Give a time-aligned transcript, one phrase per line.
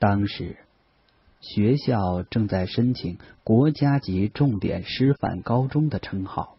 [0.00, 0.56] 当时
[1.42, 6.56] 学校正在申请国家级重点师范高中的称号，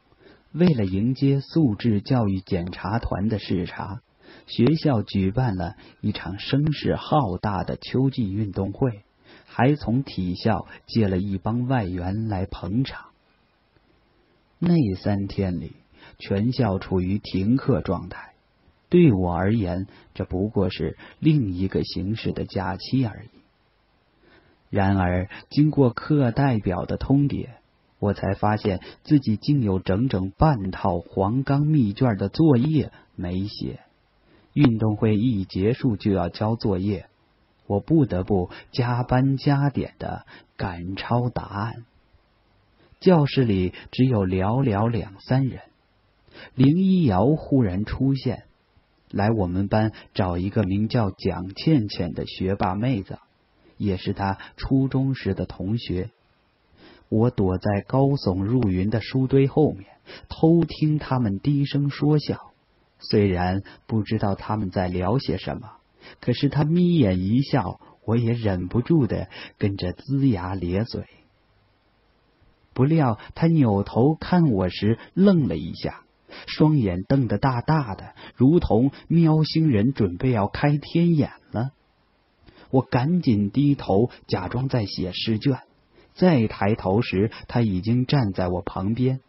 [0.51, 4.01] 为了迎接素质教育检查团的视察，
[4.45, 9.01] 学校举办了一场声势浩大的秋季运动会，
[9.47, 13.07] 还从体校借了一帮外援来捧场。
[14.59, 15.73] 那三天里，
[16.19, 18.30] 全校处于停课状态。
[18.91, 23.29] 对我而言，这不过是另一个形式的假期而已。
[24.69, 27.47] 然而，经过课代表的通牒，
[27.99, 33.79] 我才发现自己竟有整整半套黄冈密卷的作业没写。
[34.53, 37.05] 运动会一结束就要交作业，
[37.67, 40.25] 我不得不加班加点的
[40.57, 41.85] 赶抄答案。
[42.99, 45.61] 教室里只有寥寥两三人。
[46.55, 48.43] 林一瑶忽然出现，
[49.11, 53.19] 来我们班找一个名叫蒋倩倩的学霸妹子，
[53.77, 56.09] 也是她初中时的同学。
[57.09, 59.87] 我躲在高耸入云的书堆后面，
[60.29, 62.51] 偷听他们低声说笑。
[62.99, 65.71] 虽然不知道他们在聊些什么，
[66.19, 71.03] 可是他眯眼一笑，我也忍不住的跟着龇牙咧嘴。
[72.73, 76.03] 不料他扭头看我时，愣了一下，
[76.47, 81.71] 双眼瞪得大大的，如同喵星人准备要开天眼了。
[82.69, 85.59] 我赶紧低头，假装在写试卷。
[86.13, 89.21] 再抬头时，他已经站在我旁边。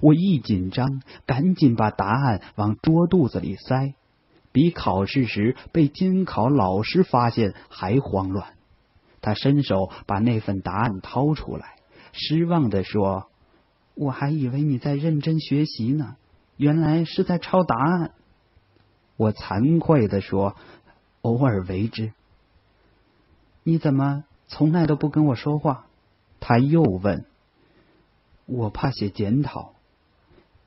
[0.00, 3.94] 我一紧张，赶紧把答案往桌肚子里塞，
[4.52, 8.54] 比考试时被监考老师发现还慌乱。
[9.20, 11.76] 他伸手把那份答案掏出来。
[12.12, 13.28] 失望的说
[13.94, 16.16] ：“我还以为你在认真学习呢，
[16.58, 18.10] 原来是在抄答案。”
[19.16, 20.54] 我惭愧的说
[21.22, 22.12] ：“偶尔为之。”
[23.64, 25.86] 你怎么从来都不跟我说话？
[26.40, 27.24] 他又问。
[28.46, 29.72] 我怕写检讨。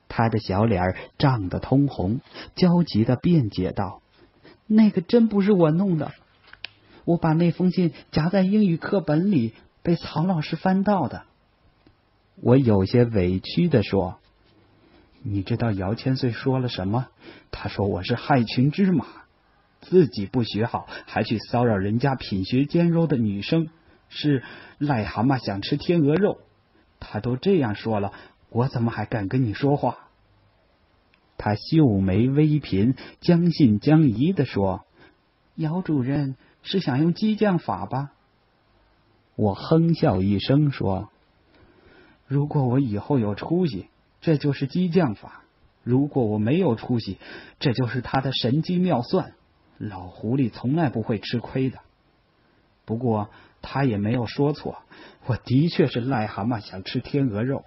[0.08, 2.20] 他的小脸涨得通红，
[2.54, 4.02] 焦急的辩解道
[4.68, 6.12] ：“那个真不是我弄的，
[7.06, 11.22] 我把那封信夹在英语课本里，被曹老师翻到的。”
[12.42, 14.18] 我有些委屈的说
[15.24, 17.06] ：“你知道姚千岁说了什么？
[17.50, 19.06] 他说我是害群之马，
[19.80, 23.68] 自己不学好，还去骚扰人家品学兼优的女生，
[24.08, 24.42] 是
[24.80, 26.38] 癞蛤蟆想吃天鹅肉。
[26.98, 28.12] 他都这样说了，
[28.48, 30.08] 我怎么还敢跟你说话？”
[31.38, 34.84] 他秀眉微颦，将信将疑的说
[35.54, 38.12] ：“姚主任是想用激将法吧？”
[39.34, 41.10] 我哼笑一声说。
[42.26, 43.88] 如果我以后有出息，
[44.22, 45.42] 这就是激将法；
[45.82, 47.18] 如果我没有出息，
[47.58, 49.34] 这就是他的神机妙算。
[49.78, 51.80] 老狐狸从来不会吃亏的。
[52.84, 53.30] 不过
[53.60, 54.78] 他也没有说错，
[55.26, 57.64] 我的确是癞蛤蟆想吃天鹅肉。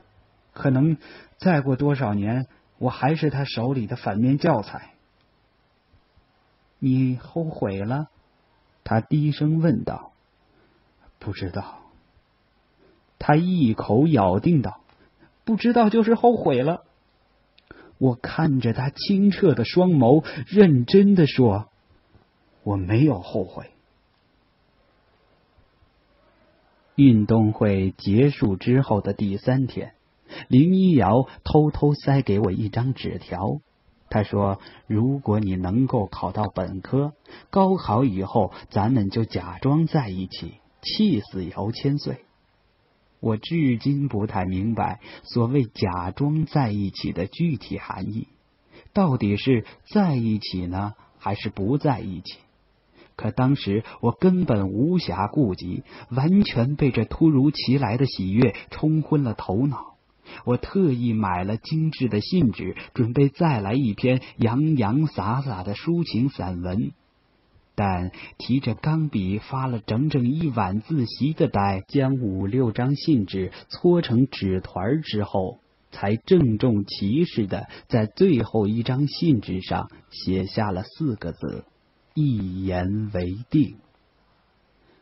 [0.53, 0.97] 可能
[1.37, 4.93] 再过多少年，我还是他手里的反面教材。
[6.79, 8.07] 你后悔了？
[8.85, 10.13] 他低声问道。
[11.19, 11.79] 不知道。
[13.19, 14.79] 他一口咬定道
[15.45, 16.83] ：“不知道就是后悔了。”
[17.97, 21.69] 我看着他清澈的双眸，认真的说
[22.61, 23.71] ：“我没有后悔。”
[26.95, 29.93] 运动会结束之后的第三天，
[30.49, 33.61] 林一瑶偷偷塞给我一张纸条，
[34.09, 37.13] 他说：“如果你能够考到本科，
[37.49, 42.24] 高考以后咱们就假装在一起，气死姚千岁。”
[43.25, 48.27] 我至今不太明白所谓“假装在一起”的具体含义，
[48.93, 52.37] 到底是在一起呢，还是不在一起？
[53.15, 55.81] 可当时我根本无暇顾及，
[56.11, 59.95] 完全被这突如其来的喜悦冲昏了头脑。
[60.43, 66.91] 我特意买了精致的信纸，准备再来一篇洋洋洒洒的抒情散文。
[67.75, 75.59] 但提着钢笔发了整整一晚自习的呆，将五六张信纸搓成纸团之后，
[75.91, 81.65] 才郑重其事的在最后一张信纸上写下了四个字
[82.15, 83.77] ：“一言为定。”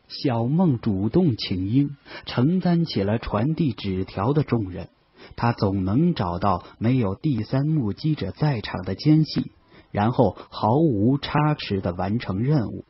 [0.06, 1.96] 小梦主动请缨，
[2.26, 4.88] 承担起了传递纸条的重任。
[5.36, 9.50] 他总能找到没有第三目击者在场的间隙。
[9.94, 12.84] 然后毫无差池的完成任务，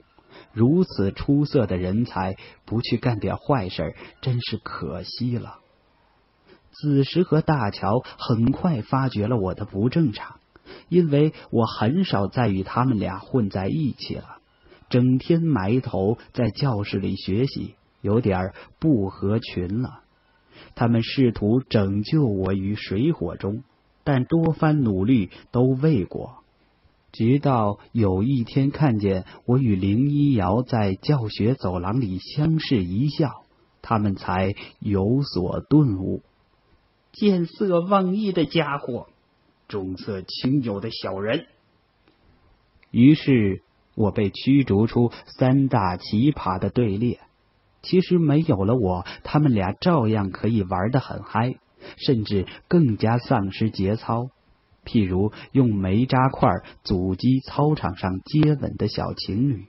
[0.55, 2.35] 如此出色的人才
[2.65, 5.59] 不去干点坏事，真是可惜了。
[6.71, 10.37] 子时和大乔很快发觉了我的不正常，
[10.89, 14.39] 因为我很少再与他们俩混在一起了。
[14.89, 20.01] 整天埋头在教室里学习，有点不合群了。
[20.75, 23.63] 他们试图拯救我于水火中，
[24.05, 26.39] 但多番努力都未果。
[27.15, 33.45] 直到有一天看见我与林一瑶在教学走廊里相视一笑，
[33.83, 36.23] 他们才有所顿悟。
[37.13, 39.07] 见色忘义的家伙，
[39.69, 41.47] 重色轻友的小人。
[42.91, 43.63] 于是
[43.95, 47.21] 我被驱逐出三大奇葩的队列。
[47.83, 51.55] 其实没有了我，他们俩照样可以玩得很嗨，
[51.97, 54.31] 甚至更加丧失节操。
[54.85, 56.51] 譬如用煤渣块
[56.83, 59.65] 阻击操场上接吻的小情侣。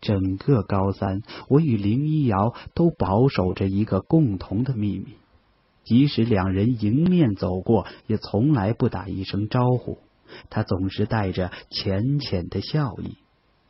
[0.00, 5.14] 整个高三，我与林一瑶都保守着一个共同的秘密，
[5.82, 9.98] 即使两人迎面走过，也从来不打一声招呼。
[10.50, 13.16] 他总是带着浅浅的笑意，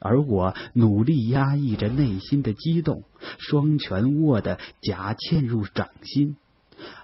[0.01, 3.05] 而我努力压抑着内心的激动，
[3.39, 6.37] 双拳握得夹嵌入掌心。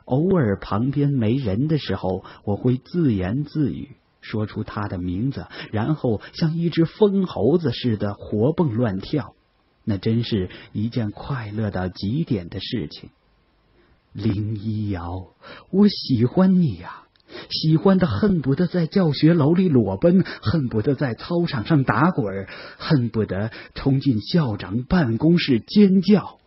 [0.05, 9.35] 偶尔旁边没人的时候，我会自言自语，说出他的名字，然后像一只疯猴子似的活蹦乱跳。
[9.85, 13.11] 那真是一件快乐到极点的事情。
[14.13, 15.29] 林一瑶，
[15.71, 17.03] 我喜欢你呀，
[17.51, 22.47] 喜欢的恨不得在教学楼里裸奔，恨不得在操场上打滚，
[22.79, 26.39] 恨不得冲进校长办公室尖叫。